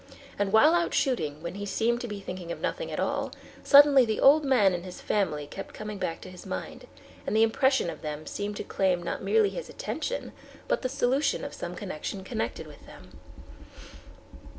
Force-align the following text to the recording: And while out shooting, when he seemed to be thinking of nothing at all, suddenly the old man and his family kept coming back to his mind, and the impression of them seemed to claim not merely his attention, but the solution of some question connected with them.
And 0.39 0.51
while 0.51 0.73
out 0.73 0.95
shooting, 0.95 1.43
when 1.43 1.53
he 1.53 1.65
seemed 1.67 2.01
to 2.01 2.07
be 2.07 2.19
thinking 2.21 2.51
of 2.51 2.59
nothing 2.59 2.91
at 2.91 2.99
all, 2.99 3.31
suddenly 3.63 4.03
the 4.03 4.19
old 4.19 4.43
man 4.43 4.73
and 4.73 4.83
his 4.83 4.99
family 4.99 5.45
kept 5.45 5.75
coming 5.75 5.99
back 5.99 6.21
to 6.21 6.31
his 6.31 6.43
mind, 6.43 6.87
and 7.27 7.35
the 7.35 7.43
impression 7.43 7.87
of 7.87 8.01
them 8.01 8.25
seemed 8.25 8.57
to 8.57 8.63
claim 8.63 9.03
not 9.03 9.21
merely 9.21 9.51
his 9.51 9.69
attention, 9.69 10.31
but 10.67 10.81
the 10.81 10.89
solution 10.89 11.45
of 11.45 11.53
some 11.53 11.75
question 11.75 12.23
connected 12.23 12.65
with 12.65 12.83
them. 12.87 13.11